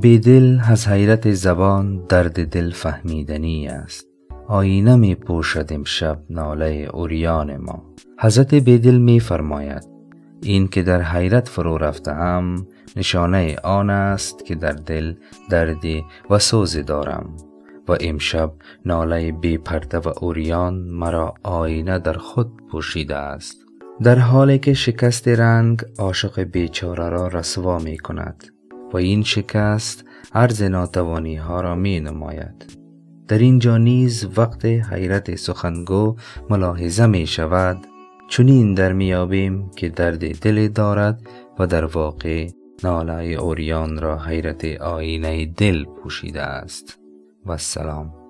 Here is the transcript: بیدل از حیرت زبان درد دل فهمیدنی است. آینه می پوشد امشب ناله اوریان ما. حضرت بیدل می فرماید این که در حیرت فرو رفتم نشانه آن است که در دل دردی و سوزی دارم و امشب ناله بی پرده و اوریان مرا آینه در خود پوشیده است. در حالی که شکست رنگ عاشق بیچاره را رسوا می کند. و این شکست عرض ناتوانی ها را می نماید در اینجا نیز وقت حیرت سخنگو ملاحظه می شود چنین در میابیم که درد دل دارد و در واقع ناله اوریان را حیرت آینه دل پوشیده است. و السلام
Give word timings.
بیدل 0.00 0.58
از 0.68 0.88
حیرت 0.88 1.32
زبان 1.32 2.04
درد 2.08 2.48
دل 2.48 2.70
فهمیدنی 2.70 3.68
است. 3.68 4.06
آینه 4.48 4.96
می 4.96 5.14
پوشد 5.14 5.72
امشب 5.72 6.18
ناله 6.30 6.88
اوریان 6.92 7.56
ما. 7.56 7.84
حضرت 8.20 8.54
بیدل 8.54 8.98
می 8.98 9.20
فرماید 9.20 9.88
این 10.42 10.68
که 10.68 10.82
در 10.82 11.02
حیرت 11.02 11.48
فرو 11.48 11.78
رفتم 11.78 12.66
نشانه 12.96 13.56
آن 13.64 13.90
است 13.90 14.44
که 14.44 14.54
در 14.54 14.72
دل 14.72 15.14
دردی 15.50 16.04
و 16.30 16.38
سوزی 16.38 16.82
دارم 16.82 17.36
و 17.88 17.96
امشب 18.00 18.52
ناله 18.86 19.32
بی 19.32 19.58
پرده 19.58 19.98
و 19.98 20.12
اوریان 20.20 20.74
مرا 20.74 21.34
آینه 21.42 21.98
در 21.98 22.16
خود 22.16 22.52
پوشیده 22.70 23.16
است. 23.16 23.56
در 24.02 24.18
حالی 24.18 24.58
که 24.58 24.74
شکست 24.74 25.28
رنگ 25.28 25.82
عاشق 25.98 26.40
بیچاره 26.40 27.08
را 27.08 27.28
رسوا 27.28 27.78
می 27.78 27.98
کند. 27.98 28.57
و 28.92 28.96
این 28.96 29.22
شکست 29.22 30.04
عرض 30.34 30.62
ناتوانی 30.62 31.36
ها 31.36 31.60
را 31.60 31.74
می 31.74 32.00
نماید 32.00 32.78
در 33.28 33.38
اینجا 33.38 33.78
نیز 33.78 34.28
وقت 34.36 34.64
حیرت 34.64 35.36
سخنگو 35.36 36.16
ملاحظه 36.50 37.06
می 37.06 37.26
شود 37.26 37.86
چنین 38.28 38.74
در 38.74 38.92
میابیم 38.92 39.70
که 39.76 39.88
درد 39.88 40.38
دل 40.38 40.68
دارد 40.68 41.20
و 41.58 41.66
در 41.66 41.84
واقع 41.84 42.48
ناله 42.84 43.24
اوریان 43.24 44.00
را 44.00 44.18
حیرت 44.18 44.64
آینه 44.80 45.46
دل 45.46 45.84
پوشیده 45.84 46.42
است. 46.42 46.98
و 47.46 47.50
السلام 47.50 48.27